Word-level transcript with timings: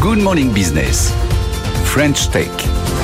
Good 0.00 0.20
Morning 0.20 0.54
Business. 0.54 1.10
French 1.90 2.28
Tech. 2.28 2.97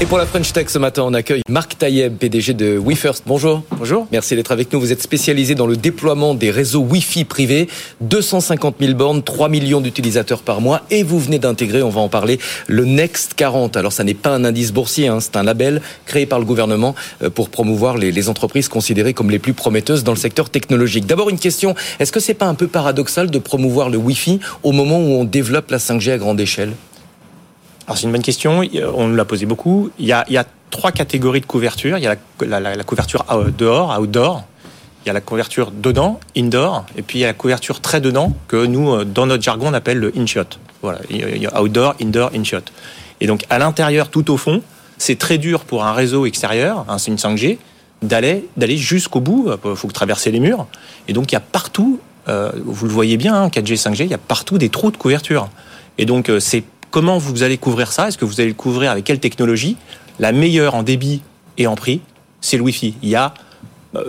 Et 0.00 0.06
pour 0.06 0.18
la 0.18 0.26
French 0.26 0.52
Tech 0.52 0.68
ce 0.68 0.78
matin, 0.78 1.02
on 1.06 1.14
accueille 1.14 1.42
Marc 1.48 1.78
Taïeb, 1.78 2.16
PDG 2.16 2.52
de 2.52 2.76
WeFirst. 2.76 3.22
Bonjour. 3.26 3.62
Bonjour. 3.78 4.08
Merci 4.10 4.34
d'être 4.34 4.50
avec 4.50 4.72
nous. 4.72 4.80
Vous 4.80 4.90
êtes 4.90 5.00
spécialisé 5.00 5.54
dans 5.54 5.68
le 5.68 5.76
déploiement 5.76 6.34
des 6.34 6.50
réseaux 6.50 6.80
Wi-Fi 6.80 7.24
privés, 7.24 7.68
250 8.00 8.74
000 8.80 8.94
bornes, 8.94 9.22
3 9.22 9.48
millions 9.48 9.80
d'utilisateurs 9.80 10.42
par 10.42 10.60
mois, 10.60 10.82
et 10.90 11.04
vous 11.04 11.20
venez 11.20 11.38
d'intégrer, 11.38 11.80
on 11.82 11.90
va 11.90 12.00
en 12.00 12.08
parler, 12.08 12.40
le 12.66 12.84
Next 12.84 13.34
40. 13.34 13.76
Alors, 13.76 13.92
ça 13.92 14.02
n'est 14.02 14.14
pas 14.14 14.30
un 14.30 14.44
indice 14.44 14.72
boursier, 14.72 15.06
hein, 15.06 15.20
c'est 15.20 15.36
un 15.36 15.44
label 15.44 15.80
créé 16.06 16.26
par 16.26 16.40
le 16.40 16.44
gouvernement 16.44 16.96
euh, 17.22 17.30
pour 17.30 17.48
promouvoir 17.48 17.96
les, 17.96 18.10
les 18.10 18.28
entreprises 18.28 18.68
considérées 18.68 19.14
comme 19.14 19.30
les 19.30 19.38
plus 19.38 19.54
prometteuses 19.54 20.02
dans 20.02 20.12
le 20.12 20.18
secteur 20.18 20.50
technologique. 20.50 21.06
D'abord, 21.06 21.30
une 21.30 21.38
question 21.38 21.76
est-ce 22.00 22.10
que 22.10 22.20
c'est 22.20 22.34
pas 22.34 22.46
un 22.46 22.54
peu 22.54 22.66
paradoxal 22.66 23.30
de 23.30 23.38
promouvoir 23.38 23.90
le 23.90 23.98
Wi-Fi 23.98 24.40
au 24.64 24.72
moment 24.72 24.98
où 24.98 25.20
on 25.20 25.24
développe 25.24 25.70
la 25.70 25.78
5G 25.78 26.10
à 26.10 26.18
grande 26.18 26.40
échelle? 26.40 26.72
Alors 27.86 27.98
c'est 27.98 28.04
une 28.04 28.12
bonne 28.12 28.22
question, 28.22 28.62
on 28.94 29.08
nous 29.08 29.16
l'a 29.16 29.24
posé 29.24 29.46
beaucoup. 29.46 29.90
Il 29.98 30.06
y, 30.06 30.12
a, 30.12 30.24
il 30.28 30.32
y 30.32 30.38
a 30.38 30.46
trois 30.70 30.90
catégories 30.90 31.40
de 31.40 31.46
couverture. 31.46 31.98
Il 31.98 32.04
y 32.04 32.06
a 32.06 32.16
la, 32.40 32.60
la, 32.60 32.74
la, 32.76 32.84
couverture 32.84 33.24
dehors, 33.56 33.98
outdoor. 33.98 34.44
Il 35.04 35.08
y 35.08 35.10
a 35.10 35.12
la 35.12 35.20
couverture 35.20 35.70
dedans, 35.70 36.18
indoor. 36.34 36.86
Et 36.96 37.02
puis 37.02 37.18
il 37.18 37.22
y 37.22 37.24
a 37.24 37.28
la 37.28 37.34
couverture 37.34 37.80
très 37.80 38.00
dedans, 38.00 38.32
que 38.48 38.64
nous, 38.64 39.04
dans 39.04 39.26
notre 39.26 39.42
jargon, 39.42 39.68
on 39.68 39.74
appelle 39.74 39.98
le 39.98 40.12
in-shot. 40.16 40.58
Voilà, 40.80 41.00
il 41.10 41.42
y 41.42 41.46
a 41.46 41.60
outdoor, 41.60 41.94
indoor, 42.00 42.30
in-shot. 42.34 42.62
Et 43.20 43.26
donc 43.26 43.44
à 43.50 43.58
l'intérieur, 43.58 44.08
tout 44.08 44.30
au 44.30 44.38
fond, 44.38 44.62
c'est 44.96 45.18
très 45.18 45.38
dur 45.38 45.60
pour 45.60 45.84
un 45.84 45.92
réseau 45.92 46.24
extérieur, 46.24 46.86
hein, 46.88 46.98
c'est 46.98 47.10
une 47.10 47.18
5G, 47.18 47.58
d'aller 48.02 48.48
d'aller 48.56 48.76
jusqu'au 48.76 49.20
bout. 49.20 49.50
Il 49.64 49.76
faut 49.76 49.90
traverser 49.90 50.30
les 50.30 50.40
murs. 50.40 50.66
Et 51.08 51.12
donc 51.12 51.32
il 51.32 51.34
y 51.34 51.38
a 51.38 51.40
partout, 51.40 52.00
euh, 52.28 52.50
vous 52.64 52.86
le 52.86 52.92
voyez 52.92 53.16
bien, 53.16 53.34
hein, 53.34 53.48
4G, 53.48 53.80
5G, 53.80 54.04
il 54.04 54.10
y 54.10 54.14
a 54.14 54.18
partout 54.18 54.56
des 54.56 54.70
trous 54.70 54.90
de 54.90 54.96
couverture. 54.96 55.48
Et 55.98 56.06
donc 56.06 56.28
euh, 56.28 56.40
c'est 56.40 56.64
Comment 56.94 57.18
vous 57.18 57.42
allez 57.42 57.58
couvrir 57.58 57.90
ça? 57.90 58.06
Est-ce 58.06 58.16
que 58.16 58.24
vous 58.24 58.40
allez 58.40 58.50
le 58.50 58.54
couvrir 58.54 58.92
avec 58.92 59.02
quelle 59.02 59.18
technologie? 59.18 59.76
La 60.20 60.30
meilleure 60.30 60.76
en 60.76 60.84
débit 60.84 61.22
et 61.58 61.66
en 61.66 61.74
prix, 61.74 62.00
c'est 62.40 62.56
le 62.56 62.62
Wi-Fi. 62.62 62.94
Il 63.02 63.08
y 63.08 63.16
a 63.16 63.34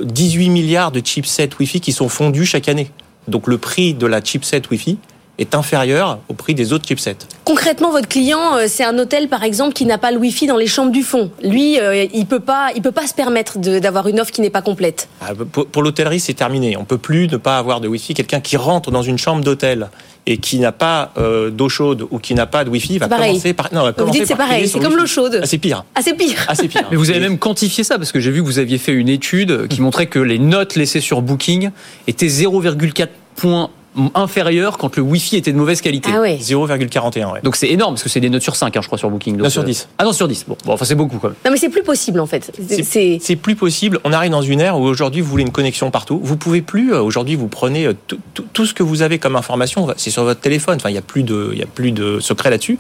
18 0.04 0.50
milliards 0.50 0.92
de 0.92 1.00
chipsets 1.04 1.50
Wi-Fi 1.60 1.82
qui 1.82 1.92
sont 1.92 2.10
fondus 2.10 2.46
chaque 2.46 2.70
année. 2.70 2.92
Donc 3.28 3.48
le 3.48 3.58
prix 3.58 3.96
de 3.96 4.06
la 4.06 4.22
chipset 4.22 4.62
Wi-Fi 4.70 5.00
est 5.38 5.56
inférieur 5.56 6.20
au 6.30 6.34
prix 6.34 6.54
des 6.54 6.74
autres 6.74 6.88
chipsets. 6.88 7.18
Concrètement, 7.44 7.92
votre 7.92 8.08
client, 8.08 8.56
euh, 8.56 8.66
c'est 8.68 8.84
un 8.84 8.98
hôtel 8.98 9.28
par 9.28 9.44
exemple 9.44 9.74
qui 9.74 9.86
n'a 9.86 9.98
pas 9.98 10.12
le 10.12 10.18
Wi-Fi 10.18 10.48
dans 10.48 10.58
les 10.58 10.68
chambres 10.68 10.92
du 10.92 11.04
fond. 11.04 11.32
Lui, 11.44 11.80
euh, 11.80 12.06
il 12.14 12.26
peut 12.26 12.40
pas, 12.40 12.70
il 12.76 12.82
peut 12.82 12.92
pas 12.92 13.08
se 13.08 13.14
permettre 13.14 13.60
d'avoir 13.60 14.08
une 14.08 14.20
offre 14.20 14.32
qui 14.32 14.42
n'est 14.42 14.50
pas 14.50 14.62
complète. 14.62 15.08
Ah, 15.22 15.32
pour, 15.52 15.68
pour 15.68 15.84
l'hôtellerie, 15.84 16.20
c'est 16.20 16.34
terminé. 16.34 16.78
On 16.78 16.86
peut 16.86 16.98
plus 16.98 17.28
ne 17.28 17.38
pas 17.38 17.58
avoir 17.58 17.82
de 17.82 17.88
Wi-Fi. 17.88 18.14
Quelqu'un 18.14 18.40
qui 18.40 18.58
rentre 18.58 18.92
dans 18.92 19.04
une 19.04 19.18
chambre 19.18 19.44
d'hôtel 19.44 19.90
et 20.28 20.38
qui 20.38 20.58
n'a 20.60 20.72
pas 20.72 21.12
euh, 21.18 21.50
d'eau 21.52 21.70
chaude 21.70 22.08
ou 22.10 22.20
qui 22.20 22.34
n'a 22.34 22.46
pas 22.48 22.64
de 22.64 22.70
Wi-Fi 22.70 22.98
va 22.98 23.08
pareil. 23.08 23.30
commencer 23.30 23.54
par. 23.54 23.74
Non, 23.74 23.84
va 23.84 23.94
Vous 23.98 24.10
dites 24.10 24.26
c'est 24.26 24.36
pareil, 24.36 24.68
c'est 24.68 24.80
comme 24.80 24.96
l'eau 24.96 25.06
chaude. 25.06 25.40
Ah, 25.44 25.46
c'est 25.46 25.58
pire. 25.60 25.86
Ah, 25.94 26.02
c'est 26.04 26.14
pire. 26.16 26.46
Ah, 26.48 26.56
c'est 26.56 26.68
pire. 26.68 26.88
Mais 26.90 26.98
vous 26.98 27.10
avez 27.10 27.20
même 27.20 27.38
quantifié 27.38 27.84
ça 27.84 27.98
parce 27.98 28.12
que 28.12 28.20
j'ai 28.20 28.32
vu 28.32 28.42
que 28.42 28.46
vous 28.46 28.60
aviez 28.60 28.78
fait 28.78 28.94
une 28.94 29.10
étude 29.10 29.68
qui 29.68 29.82
montrait 29.84 30.08
que 30.08 30.20
les 30.20 30.40
notes 30.40 30.76
laissées 30.76 31.02
sur 31.02 31.22
Booking 31.22 31.70
étaient 32.08 32.28
0,4 32.28 33.08
points 33.36 33.70
inférieur 34.14 34.78
quand 34.78 34.96
le 34.98 35.02
Wi-Fi 35.04 35.38
était 35.38 35.52
de 35.52 35.58
mauvaise 35.58 35.82
qualité. 35.82 36.10
Ah 36.14 36.20
ouais. 36.22 36.38
0,41, 36.42 37.32
ouais. 37.34 37.40
Donc 37.44 37.56
c'est 37.56 37.70
énorme 37.70 37.94
parce 37.96 38.04
que 38.04 38.10
c'est 38.10 38.20
des 38.20 38.30
notes 38.30 38.42
sur 38.42 38.56
5, 38.56 38.76
hein, 38.76 38.82
je 38.82 38.88
crois, 38.88 38.98
sur 38.98 39.10
Booking. 39.10 39.34
Donc, 39.36 39.44
9 39.44 39.54
sur 39.54 39.64
10. 39.64 39.88
Ah 39.98 40.04
non, 40.04 40.12
sur 40.14 40.28
10. 40.28 40.46
Bon, 40.48 40.58
bon 40.66 40.74
enfin 40.74 40.86
c'est 40.86 40.96
beaucoup 40.96 41.18
quand 41.18 41.28
même. 41.30 41.38
Non 41.46 41.52
mais 41.52 41.58
c'est 41.58 41.70
plus 41.70 41.84
possible 41.84 42.20
en 42.20 42.26
fait. 42.26 42.52
C'est 42.84 43.20
c'est 43.22 43.36
plus 43.36 43.56
possible. 43.56 44.00
On 44.04 44.12
arrive 44.14 44.32
dans 44.32 44.42
une 44.42 44.60
ère 44.62 44.78
où 44.80 44.84
aujourd'hui 44.84 45.22
vous 45.22 45.30
voulez 45.30 45.44
une 45.44 45.52
connexion 45.52 45.92
partout. 45.92 46.20
Vous 46.24 46.38
pouvez 46.38 46.62
plus. 46.62 46.94
euh, 46.94 47.02
Aujourd'hui, 47.02 47.36
vous 47.36 47.48
prenez 47.48 47.86
euh, 47.88 47.94
tout, 48.08 48.18
tout- 48.34 48.46
tout 48.54 48.66
ce 48.66 48.74
que 48.74 48.84
vous 48.84 49.02
avez 49.02 49.20
comme 49.20 49.36
information, 49.36 49.88
c'est 49.98 50.10
sur 50.12 50.24
votre 50.24 50.42
téléphone. 50.42 50.76
Enfin, 50.78 50.90
il 50.90 50.96
y 50.96 51.00
a 51.00 51.02
plus 51.02 51.24
de, 51.24 51.50
il 51.54 51.60
y 51.60 51.64
a 51.64 51.68
plus 51.68 51.92
de 51.92 52.20
secret 52.20 52.50
là-dessus. 52.50 52.78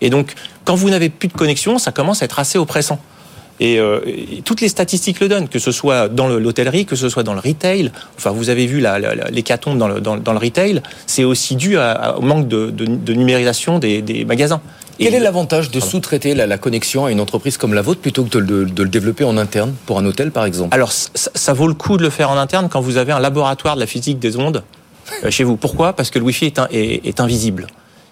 Et 0.00 0.10
donc, 0.10 0.34
quand 0.64 0.74
vous 0.74 0.90
n'avez 0.90 1.08
plus 1.08 1.28
de 1.28 1.32
connexion, 1.32 1.78
ça 1.78 1.90
commence 1.92 2.22
à 2.22 2.24
être 2.26 2.38
assez 2.38 2.58
oppressant. 2.58 2.98
Et, 3.58 3.78
euh, 3.80 4.00
et 4.06 4.42
toutes 4.44 4.60
les 4.60 4.68
statistiques 4.68 5.18
le 5.20 5.28
donnent, 5.28 5.48
que 5.48 5.58
ce 5.58 5.72
soit 5.72 6.08
dans 6.08 6.28
le- 6.28 6.38
l'hôtellerie, 6.38 6.84
que 6.84 6.94
ce 6.96 7.08
soit 7.08 7.22
dans 7.22 7.32
le 7.34 7.40
retail. 7.40 7.90
Enfin, 8.18 8.30
vous 8.30 8.50
avez 8.50 8.66
vu 8.66 8.84
l'hécatombe 9.30 9.78
dans 9.78 9.88
le, 9.88 10.00
dans, 10.00 10.14
le- 10.14 10.20
dans 10.20 10.32
le 10.32 10.38
retail. 10.38 10.82
C'est 11.06 11.24
aussi 11.24 11.56
dû 11.56 11.78
à- 11.78 11.92
à- 11.92 12.16
au 12.16 12.20
manque 12.22 12.48
de, 12.48 12.70
de- 12.70 12.84
de 12.84 13.12
numérisation 13.14 13.78
des, 13.78 14.02
des 14.02 14.24
magasins. 14.24 14.60
Quel 14.98 15.14
est 15.14 15.20
l'avantage 15.20 15.70
de 15.70 15.78
sous-traiter 15.80 16.34
la, 16.34 16.46
la 16.46 16.56
connexion 16.58 17.04
à 17.06 17.10
une 17.10 17.20
entreprise 17.20 17.56
comme 17.58 17.74
la 17.74 17.82
vôtre 17.82 18.00
plutôt 18.00 18.24
que 18.24 18.30
de, 18.30 18.38
le- 18.38 18.64
de 18.66 18.82
le 18.82 18.88
développer 18.88 19.24
en 19.24 19.36
interne 19.36 19.74
pour 19.86 19.98
un 19.98 20.06
hôtel 20.06 20.30
par 20.30 20.44
exemple? 20.46 20.74
Alors, 20.74 20.92
ça, 20.92 21.08
ça 21.34 21.52
vaut 21.52 21.68
le 21.68 21.74
coup 21.74 21.96
de 21.98 22.02
le 22.02 22.10
faire 22.10 22.30
en 22.30 22.38
interne 22.38 22.68
quand 22.70 22.80
vous 22.80 22.96
avez 22.96 23.12
un 23.12 23.20
laboratoire 23.20 23.74
de 23.74 23.80
la 23.80 23.86
physique 23.86 24.18
des 24.18 24.36
ondes 24.38 24.62
euh, 25.24 25.30
chez 25.30 25.44
vous. 25.44 25.56
Pourquoi? 25.56 25.92
Parce 25.94 26.10
que 26.10 26.18
le 26.18 26.24
Wi-Fi 26.24 26.46
est, 26.46 26.58
un- 26.58 26.68
est- 26.72 27.06
est 27.06 27.20
invisible. 27.20 27.66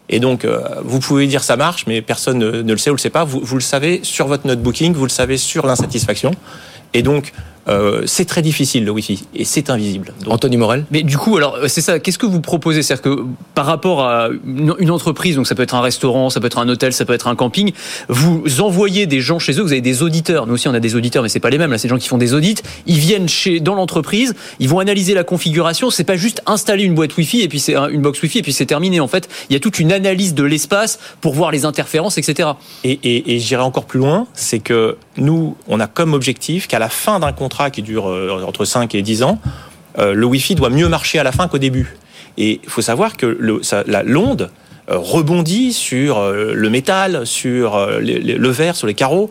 Et 0.09 0.21
donc, 0.21 0.45
euh, 0.45 0.61
vous 0.83 1.01
pouvez 1.01 1.27
dire 1.27 1.43
ça 1.43 1.57
marche, 1.57 1.87
mais 1.87 2.03
personne 2.03 2.39
ne, 2.39 2.63
ne 2.63 2.73
le 2.73 2.79
sait 2.79 2.91
ou 2.91 2.95
le 2.95 2.99
sait 2.99 3.11
pas. 3.11 3.25
Vous, 3.25 3.41
vous 3.43 3.57
le 3.57 3.63
savez 3.63 4.01
sur 4.03 4.27
votre 4.27 4.47
note 4.47 4.61
booking, 4.61 4.93
vous 4.93 5.05
le 5.05 5.11
savez 5.11 5.37
sur 5.39 5.67
l'insatisfaction. 5.67 6.33
Et 6.93 7.03
donc, 7.03 7.33
euh, 7.69 8.03
c'est 8.07 8.25
très 8.27 8.43
difficile 8.43 8.85
le 8.85 8.91
Wi-Fi 8.91 9.25
et 9.35 9.45
c'est 9.45 9.71
invisible. 9.71 10.13
Donc, 10.23 10.33
Anthony 10.35 10.57
Morel 10.57 10.85
Mais 10.91 11.03
du 11.03 11.17
coup, 11.17 11.37
alors 11.37 11.59
c'est 11.69 11.81
ça. 11.81 11.99
Qu'est-ce 11.99 12.19
que 12.19 12.27
vous 12.27 12.41
proposez? 12.41 12.83
C'est-à-dire 12.83 13.03
que 13.03 13.25
par 13.55 13.67
rapport 13.67 14.03
à 14.05 14.29
une 14.45 14.91
entreprise, 14.91 15.37
donc 15.37 15.47
ça 15.47 15.55
peut 15.55 15.63
être 15.63 15.75
un 15.75 15.81
restaurant, 15.81 16.31
ça 16.31 16.41
peut 16.41 16.47
être 16.47 16.59
un 16.59 16.69
hôtel, 16.69 16.93
ça 16.93 17.05
peut 17.05 17.13
être 17.15 17.27
un 17.29 17.35
camping, 17.37 17.73
vous 18.09 18.61
envoyez 18.61 19.07
des 19.07 19.21
gens 19.21 19.39
chez 19.39 19.53
eux. 19.59 19.63
Vous 19.63 19.73
avez 19.73 19.81
des 19.81 20.03
auditeurs. 20.03 20.47
Nous 20.47 20.55
aussi, 20.55 20.69
on 20.69 20.75
a 20.75 20.81
des 20.81 20.95
auditeurs, 20.95 21.23
mais 21.23 21.29
c'est 21.29 21.41
pas 21.41 21.51
les 21.51 21.59
mêmes. 21.59 21.71
Là, 21.71 21.79
c'est 21.79 21.89
des 21.89 21.95
gens 21.95 21.99
qui 21.99 22.09
font 22.09 22.19
des 22.19 22.35
audits. 22.35 22.57
Ils 22.87 22.99
viennent 22.99 23.29
chez 23.29 23.61
dans 23.61 23.75
l'entreprise. 23.75 24.35
Ils 24.61 24.69
vont 24.69 24.79
analyser 24.79 25.15
la 25.15 25.25
configuration. 25.25 25.91
C'est 25.91 26.05
pas 26.05 26.17
juste 26.17 26.43
installer 26.47 26.85
une 26.85 26.95
boîte 26.95 27.17
Wi-Fi 27.17 27.41
et 27.43 27.49
puis 27.49 27.61
c'est 27.61 27.75
un- 27.77 27.89
une 27.89 28.03
box 28.03 28.21
Wi-Fi 28.23 28.39
et 28.39 28.43
puis 28.43 28.53
c'est 28.53 28.67
terminé. 28.67 29.01
En 29.01 29.09
fait, 29.09 29.29
il 29.49 29.53
y 29.55 29.57
a 29.57 29.61
toute 29.61 29.79
une 29.79 29.93
analyse 29.93 30.35
de 30.35 30.45
l'espace 30.45 30.99
pour 31.21 31.35
voir 31.35 31.51
les 31.51 31.65
interférences, 31.65 32.19
etc. 32.19 32.51
Et, 32.85 32.99
et, 33.03 33.35
et 33.35 33.39
j'irai 33.39 33.63
encore 33.63 33.85
plus 33.87 34.01
loin, 34.01 34.27
c'est 34.35 34.59
que 34.59 34.97
nous, 35.17 35.57
on 35.69 35.81
a 35.81 35.87
comme 35.87 36.13
objectif 36.13 36.67
qu'à 36.67 36.79
la 36.79 36.89
fin 36.89 37.21
d'un 37.21 37.33
contrat 37.33 37.54
qui 37.71 37.83
dure 37.83 38.09
euh, 38.11 38.43
entre 38.47 38.65
5 38.65 38.95
et 38.95 39.03
10 39.03 39.23
ans, 39.23 39.39
euh, 39.99 40.13
le 40.15 40.27
Wi-Fi 40.27 40.55
doit 40.55 40.71
mieux 40.71 40.89
marcher 40.89 41.19
à 41.19 41.23
la 41.23 41.33
fin 41.33 41.49
qu'au 41.49 41.59
début. 41.59 41.97
Et 42.37 42.61
il 42.65 42.69
faut 42.69 42.83
savoir 42.83 43.17
que 43.17 43.39
la- 43.87 44.03
l'onde 44.03 44.51
euh, 44.91 44.99
rebondit 44.99 45.73
sur 45.73 46.21
le 46.31 46.69
métal, 46.71 47.27
sur 47.27 47.87
le 48.01 48.49
verre, 48.51 48.77
sur 48.77 48.87
les 48.87 48.95
carreaux. 48.95 49.31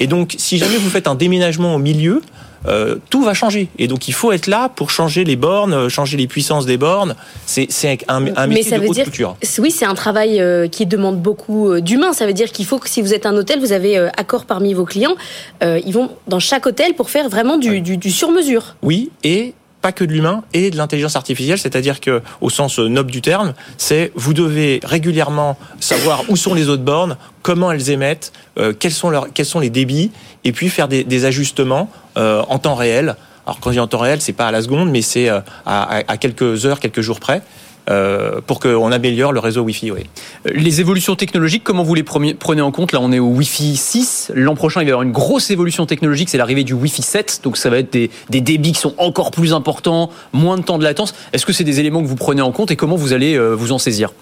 Et 0.00 0.06
donc, 0.06 0.34
si 0.38 0.58
jamais 0.58 0.76
vous 0.76 0.88
faites 0.90 1.06
un 1.08 1.14
déménagement 1.14 1.74
au 1.74 1.78
milieu, 1.78 2.22
euh, 2.66 2.96
tout 3.10 3.22
va 3.22 3.34
changer. 3.34 3.68
Et 3.78 3.88
donc, 3.88 4.08
il 4.08 4.12
faut 4.12 4.32
être 4.32 4.46
là 4.46 4.68
pour 4.68 4.90
changer 4.90 5.24
les 5.24 5.36
bornes, 5.36 5.72
euh, 5.74 5.88
changer 5.88 6.16
les 6.16 6.26
puissances 6.26 6.66
des 6.66 6.76
bornes. 6.76 7.14
C'est 7.46 7.66
c'est 7.70 7.98
un, 8.08 8.26
un 8.36 8.46
Mais 8.46 8.54
métier 8.54 8.70
ça 8.70 8.76
de 8.76 8.82
veut 8.82 8.88
haute 8.88 8.94
dire, 8.94 9.04
couture. 9.04 9.36
oui, 9.58 9.70
c'est 9.70 9.84
un 9.84 9.94
travail 9.94 10.40
euh, 10.40 10.68
qui 10.68 10.86
demande 10.86 11.20
beaucoup 11.20 11.70
euh, 11.70 11.80
d'humains. 11.80 12.12
Ça 12.12 12.26
veut 12.26 12.32
dire 12.32 12.50
qu'il 12.52 12.66
faut 12.66 12.78
que 12.78 12.88
si 12.88 13.02
vous 13.02 13.12
êtes 13.14 13.26
un 13.26 13.36
hôtel, 13.36 13.60
vous 13.60 13.72
avez 13.72 13.98
euh, 13.98 14.08
accord 14.16 14.44
parmi 14.46 14.74
vos 14.74 14.84
clients. 14.84 15.14
Euh, 15.62 15.80
ils 15.84 15.92
vont 15.92 16.10
dans 16.28 16.40
chaque 16.40 16.66
hôtel 16.66 16.94
pour 16.94 17.10
faire 17.10 17.28
vraiment 17.28 17.56
du, 17.58 17.80
du, 17.80 17.96
du 17.96 18.10
sur-mesure. 18.10 18.76
Oui, 18.82 19.10
et 19.24 19.54
pas 19.84 19.92
que 19.92 20.02
de 20.02 20.14
l'humain 20.14 20.42
et 20.54 20.70
de 20.70 20.78
l'intelligence 20.78 21.14
artificielle, 21.14 21.58
c'est-à-dire 21.58 22.00
que 22.00 22.22
au 22.40 22.48
sens 22.48 22.78
noble 22.78 23.10
du 23.10 23.20
terme, 23.20 23.52
c'est 23.76 24.12
vous 24.14 24.32
devez 24.32 24.80
régulièrement 24.82 25.58
savoir 25.78 26.22
où 26.30 26.36
sont 26.36 26.54
les 26.54 26.70
autres 26.70 26.82
bornes, 26.82 27.18
comment 27.42 27.70
elles 27.70 27.90
émettent, 27.90 28.32
euh, 28.56 28.72
quels 28.72 28.94
sont 28.94 29.10
leurs, 29.10 29.30
quels 29.34 29.44
sont 29.44 29.60
les 29.60 29.68
débits, 29.68 30.10
et 30.42 30.52
puis 30.52 30.70
faire 30.70 30.88
des, 30.88 31.24
ajustements 31.26 31.90
euh, 32.16 32.42
en 32.48 32.58
temps 32.58 32.74
réel. 32.74 33.16
Alors 33.44 33.60
quand 33.60 33.68
je 33.68 33.74
dis 33.74 33.80
en 33.80 33.86
temps 33.86 33.98
réel, 33.98 34.22
c'est 34.22 34.32
pas 34.32 34.46
à 34.46 34.52
la 34.52 34.62
seconde, 34.62 34.90
mais 34.90 35.02
c'est 35.02 35.28
euh, 35.28 35.40
à 35.66 36.16
quelques 36.16 36.64
heures, 36.64 36.80
quelques 36.80 37.02
jours 37.02 37.20
près, 37.20 37.42
euh, 37.90 38.40
pour 38.46 38.60
qu'on 38.60 38.90
améliore 38.92 39.32
le 39.32 39.40
réseau 39.40 39.62
Wi-Fi. 39.62 39.90
Oui. 39.92 40.00
Les 40.46 40.80
évolutions 40.80 41.16
technologiques, 41.16 41.64
comment 41.64 41.82
vous 41.82 41.94
les 41.94 42.02
prenez 42.02 42.62
en 42.62 42.70
compte? 42.70 42.92
Là, 42.92 43.00
on 43.02 43.12
est 43.12 43.18
au 43.18 43.28
Wi-Fi 43.28 43.76
6. 43.76 44.32
L'an 44.34 44.54
prochain, 44.54 44.80
il 44.80 44.84
va 44.84 44.88
y 44.88 44.92
avoir 44.92 45.02
une 45.02 45.12
grosse 45.12 45.50
évolution 45.50 45.86
technologique, 45.86 46.28
c'est 46.28 46.38
l'arrivée 46.38 46.64
du 46.64 46.72
Wi-Fi 46.72 47.02
7. 47.02 47.40
Donc, 47.44 47.56
ça 47.56 47.70
va 47.70 47.78
être 47.78 47.92
des, 47.92 48.10
des 48.30 48.40
débits 48.40 48.72
qui 48.72 48.80
sont 48.80 48.94
encore 48.98 49.30
plus 49.30 49.52
importants, 49.52 50.10
moins 50.32 50.56
de 50.56 50.62
temps 50.62 50.78
de 50.78 50.84
latence. 50.84 51.14
Est-ce 51.32 51.44
que 51.46 51.52
c'est 51.52 51.64
des 51.64 51.80
éléments 51.80 52.02
que 52.02 52.06
vous 52.06 52.16
prenez 52.16 52.42
en 52.42 52.52
compte 52.52 52.70
et 52.70 52.76
comment 52.76 52.96
vous 52.96 53.12
allez 53.12 53.34
euh, 53.36 53.54
vous 53.54 53.72
en 53.72 53.78
saisir? 53.78 54.12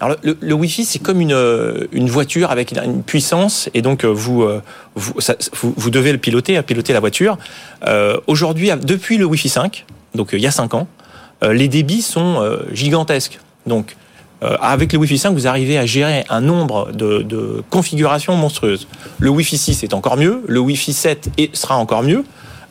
Alors 0.00 0.16
le, 0.22 0.52
Wi-Fi, 0.54 0.84
c'est 0.84 1.00
comme 1.00 1.20
une, 1.20 1.32
euh, 1.32 1.86
une 1.90 2.08
voiture 2.08 2.52
avec 2.52 2.70
une, 2.70 2.78
une 2.84 3.02
puissance, 3.02 3.68
et 3.74 3.82
donc 3.82 4.04
euh, 4.04 4.08
vous, 4.08 4.44
euh, 4.44 4.62
vous, 4.94 5.20
ça- 5.20 5.34
vous, 5.60 5.74
vous 5.76 5.90
devez 5.90 6.12
le 6.12 6.18
piloter, 6.18 6.62
piloter 6.62 6.92
la 6.92 7.00
voiture. 7.00 7.36
Euh, 7.84 8.16
Aujourd'hui, 8.28 8.70
depuis 8.80 9.16
le 9.18 9.24
Wi-Fi 9.24 9.48
5, 9.48 9.86
donc 10.14 10.34
euh, 10.34 10.36
il 10.36 10.42
y 10.42 10.46
a 10.46 10.52
5 10.52 10.74
ans, 10.74 10.86
euh, 10.86 10.97
les 11.42 11.68
débits 11.68 12.02
sont 12.02 12.40
euh, 12.40 12.58
gigantesques. 12.72 13.38
Donc 13.66 13.96
euh, 14.42 14.56
avec 14.60 14.92
le 14.92 14.98
Wi-Fi 15.00 15.18
5, 15.18 15.32
vous 15.32 15.46
arrivez 15.46 15.78
à 15.78 15.86
gérer 15.86 16.24
un 16.30 16.40
nombre 16.40 16.92
de, 16.92 17.22
de 17.22 17.62
configurations 17.70 18.36
monstrueuses. 18.36 18.86
Le 19.18 19.30
Wi-Fi 19.30 19.58
6 19.58 19.82
est 19.84 19.94
encore 19.94 20.16
mieux, 20.16 20.42
le 20.46 20.60
Wi-Fi 20.60 20.92
7 20.92 21.30
est- 21.38 21.54
sera 21.56 21.76
encore 21.76 22.02
mieux, 22.04 22.24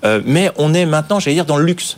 euh, 0.05 0.21
mais 0.25 0.49
on 0.57 0.73
est 0.73 0.85
maintenant, 0.85 1.19
j'allais 1.19 1.35
dire, 1.35 1.45
dans 1.45 1.57
le 1.57 1.65
luxe. 1.65 1.97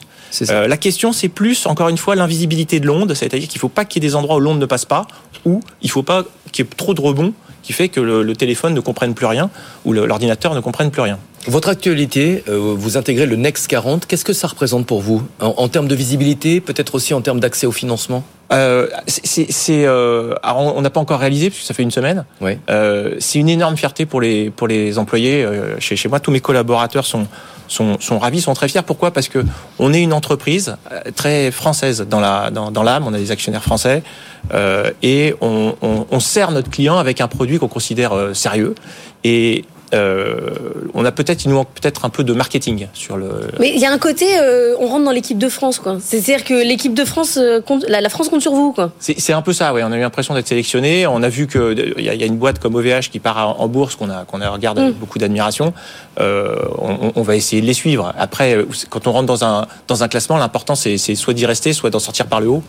Euh, 0.52 0.68
la 0.68 0.78
question, 0.78 1.12
c'est 1.12 1.30
plus, 1.30 1.66
encore 1.66 1.90
une 1.90 1.98
fois, 1.98 2.16
l'invisibilité 2.16 2.80
de 2.80 2.86
l'onde, 2.88 3.14
c'est-à-dire 3.16 3.48
qu'il 3.48 3.58
ne 3.58 3.62
faut 3.62 3.70
pas 3.70 3.86
qu'il 3.86 4.04
y 4.04 4.06
ait 4.06 4.10
des 4.10 4.16
endroits 4.16 4.38
où 4.38 4.40
l'onde 4.40 4.60
ne 4.60 4.66
passe 4.66 4.86
pas, 4.86 5.08
ou 5.46 5.60
il 5.82 5.88
ne 5.88 5.92
faut 5.92 6.04
pas 6.04 6.24
qu'il 6.52 6.66
y 6.66 6.68
ait 6.68 6.72
trop 6.76 6.94
de 6.94 7.02
rebond 7.02 7.34
qui 7.64 7.74
fait 7.74 7.90
que 7.90 8.00
le, 8.00 8.24
le 8.24 8.36
téléphone 8.36 8.74
ne 8.74 8.80
comprenne 8.80 9.14
plus 9.14 9.26
rien, 9.28 9.50
ou 9.86 9.94
l'ordinateur 9.94 10.56
ne 10.56 10.60
comprenne 10.62 10.90
plus 10.92 11.02
rien. 11.02 11.20
Votre 11.48 11.70
actualité, 11.70 12.44
euh, 12.48 12.76
vous 12.78 12.98
intégrez 12.98 13.26
le 13.26 13.36
Next 13.36 13.68
40. 13.68 14.06
Qu'est-ce 14.06 14.26
que 14.26 14.34
ça 14.34 14.48
représente 14.48 14.86
pour 14.86 15.02
vous 15.02 15.24
en, 15.40 15.54
en 15.58 15.68
termes 15.68 15.88
de 15.88 15.96
visibilité, 15.96 16.62
peut-être 16.62 16.96
aussi 16.96 17.14
en 17.14 17.22
termes 17.22 17.40
d'accès 17.40 17.66
au 17.66 17.72
financement? 17.72 18.24
Euh, 18.52 18.88
c'est, 19.06 19.86
euh, 19.86 20.34
on 20.44 20.82
n'a 20.82 20.90
pas 20.90 21.00
encore 21.00 21.20
réalisé 21.20 21.50
puisque 21.52 21.66
ça 21.68 21.74
fait 21.74 21.84
une 21.84 21.92
semaine. 21.92 22.26
Oui. 22.42 22.58
Euh, 22.70 23.16
c'est 23.20 23.38
une 23.38 23.50
énorme 23.50 23.78
fierté 23.78 24.08
pour 24.08 24.22
les 24.22 24.50
pour 24.50 24.68
les 24.68 24.98
employés. 24.98 25.44
Euh, 25.44 25.80
chez 25.80 25.96
chez 25.96 26.10
moi, 26.10 26.20
tous 26.20 26.32
mes 26.32 26.40
collaborateurs 26.40 27.06
sont 27.06 27.28
sont, 27.68 28.00
sont 28.00 28.18
ravis, 28.18 28.42
sont 28.42 28.56
très 28.56 28.68
fiers. 28.68 28.82
Pourquoi? 28.84 29.12
Parce 29.12 29.28
que 29.28 29.46
on 29.78 29.94
est 29.94 30.02
une 30.02 30.14
entreprise 30.14 30.76
euh, 30.92 31.12
très 31.16 31.52
française 31.52 32.06
dans 32.10 32.20
la 32.20 32.50
dans, 32.50 32.72
dans 32.72 32.82
l'âme. 32.82 33.06
On 33.06 33.14
a 33.14 33.20
des 33.20 33.30
actionnaires 33.30 33.64
français 33.64 34.02
euh, 34.56 34.90
et 35.04 35.36
on, 35.42 35.76
on, 35.84 36.08
on 36.10 36.20
sert 36.20 36.52
notre 36.52 36.72
client 36.72 36.98
avec 36.98 37.22
un 37.22 37.28
produit 37.28 37.60
qu'on 37.60 37.68
considère 37.68 38.14
sérieux. 38.34 38.74
Et 39.24 39.66
euh, 39.94 40.50
on 40.94 41.06
a 41.06 41.12
peut-être, 41.12 41.46
il 41.46 41.50
nous 41.50 41.56
manque 41.56 41.70
peut-être 41.70 42.06
un 42.06 42.10
peu 42.10 42.24
de 42.24 42.34
marketing 42.34 42.88
sur 42.94 43.18
le. 43.18 43.30
Mais 43.60 43.70
il 43.70 43.80
y 43.80 43.86
a 43.86 43.92
un 43.92 43.98
côté, 43.98 44.38
euh, 44.40 44.76
on 44.80 44.88
rentre 44.88 45.06
dans 45.06 45.12
l'équipe 45.12 45.38
de 45.38 45.50
France, 45.50 45.80
quoi. 45.80 45.98
C'est-à-dire 46.02 46.44
que 46.44 46.54
l'équipe 46.54 46.94
de 46.94 47.06
France, 47.06 47.38
euh, 47.38 47.62
compte, 47.62 47.86
la, 47.88 48.02
la, 48.02 48.10
France 48.10 48.30
compte 48.30 48.42
sur 48.42 48.54
vous, 48.54 48.72
quoi. 48.72 48.92
C'est 49.00 49.34
un 49.34 49.42
peu 49.42 49.54
ça, 49.54 49.74
ouais. 49.74 49.84
On 49.84 49.92
a 49.92 49.98
eu 49.98 50.02
l'impression 50.02 50.34
d'être 50.34 50.48
sélectionné. 50.48 51.08
On 51.08 51.24
a 51.24 51.30
vu 51.30 51.48
que 51.48 51.76
il 51.98 52.04
y, 52.04 52.16
y, 52.16 52.24
a 52.24 52.26
une 52.26 52.38
boîte 52.38 52.60
comme 52.60 52.76
OVH 52.76 53.10
qui 53.12 53.20
part 53.20 53.60
en 53.60 53.68
bourse 53.68 53.96
qu'on 53.96 54.10
a 54.10 54.26
qu'on 54.26 54.40
regardé 54.52 54.82
avec 54.82 54.96
mm. 54.96 55.00
beaucoup 55.00 55.20
d'admiration. 55.20 55.74
Euh, 56.20 56.56
on, 56.78 57.12
on, 57.16 57.22
va 57.22 57.36
essayer 57.36 57.62
de 57.62 57.68
les 57.68 57.74
suivre. 57.74 58.14
Après, 58.18 58.58
quand 58.90 59.08
on 59.08 59.12
rentre 59.12 59.28
dans 59.28 59.44
un 59.44 59.68
dans 59.88 60.04
un 60.04 60.08
classement, 60.08 60.38
l'important 60.38 60.76
c'est 60.76 60.98
soit 60.98 61.34
d'y 61.34 61.46
rester, 61.46 61.74
soit 61.74 61.90
d'en 61.90 62.00
sortir 62.00 62.28
par 62.28 62.42
le 62.42 62.48
haut. 62.48 62.64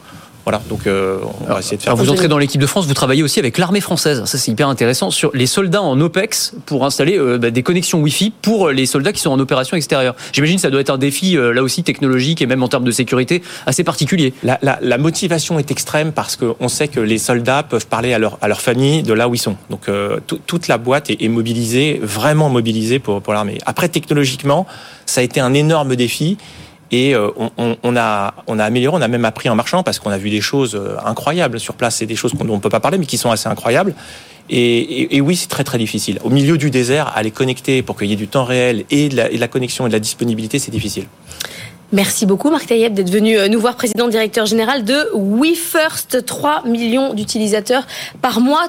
Voilà, 0.44 0.62
donc 0.68 0.86
euh, 0.86 1.18
on 1.42 1.52
va 1.52 1.58
essayer 1.58 1.76
de 1.76 1.82
faire. 1.82 1.92
Alors 1.92 2.04
vous 2.04 2.10
entrez 2.10 2.28
dans 2.28 2.38
l'équipe 2.38 2.60
de 2.60 2.66
France, 2.66 2.86
vous 2.86 2.94
travaillez 2.94 3.22
aussi 3.22 3.38
avec 3.38 3.58
l'armée 3.58 3.80
française. 3.80 4.24
Ça 4.24 4.38
c'est 4.38 4.50
hyper 4.50 4.68
intéressant 4.68 5.10
sur 5.10 5.30
les 5.34 5.46
soldats 5.46 5.82
en 5.82 6.00
OPEX 6.00 6.54
pour 6.66 6.86
installer 6.86 7.18
euh, 7.18 7.38
bah, 7.38 7.50
des 7.50 7.62
connexions 7.62 8.00
Wi-Fi 8.00 8.32
pour 8.42 8.70
les 8.70 8.86
soldats 8.86 9.12
qui 9.12 9.20
sont 9.20 9.30
en 9.30 9.38
opération 9.38 9.76
extérieure. 9.76 10.14
J'imagine 10.32 10.56
que 10.56 10.62
ça 10.62 10.70
doit 10.70 10.80
être 10.80 10.90
un 10.90 10.98
défi 10.98 11.36
euh, 11.36 11.52
là 11.52 11.62
aussi 11.62 11.82
technologique 11.82 12.40
et 12.40 12.46
même 12.46 12.62
en 12.62 12.68
termes 12.68 12.84
de 12.84 12.90
sécurité 12.90 13.42
assez 13.66 13.84
particulier. 13.84 14.32
La, 14.42 14.58
la, 14.62 14.78
la 14.80 14.98
motivation 14.98 15.58
est 15.58 15.70
extrême 15.70 16.12
parce 16.12 16.36
qu'on 16.36 16.68
sait 16.68 16.88
que 16.88 17.00
les 17.00 17.18
soldats 17.18 17.62
peuvent 17.62 17.86
parler 17.86 18.14
à 18.14 18.18
leur 18.18 18.38
à 18.40 18.48
leur 18.48 18.60
famille 18.60 19.02
de 19.02 19.12
là 19.12 19.28
où 19.28 19.34
ils 19.34 19.38
sont. 19.38 19.56
Donc 19.68 19.88
euh, 19.88 20.20
toute 20.26 20.68
la 20.68 20.78
boîte 20.78 21.10
est, 21.10 21.22
est, 21.22 21.28
mobilisée, 21.28 22.00
vraiment 22.02 22.48
mobilisée 22.48 22.98
pour 22.98 23.20
pour 23.20 23.34
l'armée. 23.34 23.58
Après 23.66 23.88
technologiquement, 23.88 24.66
ça 25.06 25.20
a 25.20 25.24
été 25.24 25.40
un 25.40 25.52
énorme 25.54 25.96
défi. 25.96 26.38
Et 26.92 27.14
euh, 27.14 27.30
on, 27.56 27.96
a, 27.96 28.34
on 28.46 28.58
a 28.58 28.64
amélioré, 28.64 28.96
on 28.98 29.02
a 29.02 29.08
même 29.08 29.24
appris 29.24 29.48
en 29.48 29.54
marchant 29.54 29.82
parce 29.82 29.98
qu'on 29.98 30.10
a 30.10 30.18
vu 30.18 30.30
des 30.30 30.40
choses 30.40 30.74
euh, 30.74 30.96
incroyables 31.04 31.60
sur 31.60 31.74
place. 31.74 31.96
C'est 31.96 32.06
des 32.06 32.16
choses 32.16 32.34
dont 32.34 32.48
on 32.48 32.56
ne 32.56 32.60
peut 32.60 32.68
pas 32.68 32.80
parler, 32.80 32.98
mais 32.98 33.06
qui 33.06 33.18
sont 33.18 33.30
assez 33.30 33.48
incroyables. 33.48 33.94
Et, 34.52 35.20
oui, 35.20 35.36
c'est 35.36 35.46
très 35.46 35.62
très 35.62 35.78
difficile. 35.78 36.18
Au 36.24 36.30
milieu 36.30 36.58
du 36.58 36.70
désert, 36.70 37.14
les 37.22 37.30
connecter 37.30 37.82
pour 37.82 37.96
qu'il 37.96 38.08
y 38.08 38.12
ait 38.12 38.16
du 38.16 38.26
temps 38.26 38.44
réel 38.44 38.84
et 38.90 39.08
de, 39.08 39.14
la, 39.14 39.30
et 39.30 39.36
de 39.36 39.40
la 39.40 39.46
connexion 39.46 39.86
et 39.86 39.88
de 39.88 39.92
la 39.92 40.00
disponibilité, 40.00 40.58
c'est 40.58 40.72
difficile. 40.72 41.04
Merci 41.92 42.24
beaucoup 42.24 42.50
Marc 42.50 42.66
Taïeb 42.68 42.94
d'être 42.94 43.10
venu 43.10 43.36
euh, 43.36 43.48
nous 43.48 43.58
voir, 43.58 43.74
président 43.74 44.06
directeur 44.06 44.46
général 44.46 44.84
de 44.84 45.10
WeFirst, 45.12 46.24
3 46.24 46.62
millions 46.64 47.14
d'utilisateurs 47.14 47.84
par 48.22 48.40
mois. 48.40 48.68